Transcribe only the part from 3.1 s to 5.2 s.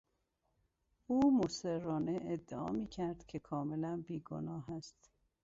که کاملا بیگناه است.